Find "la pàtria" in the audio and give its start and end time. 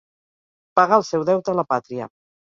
1.61-2.11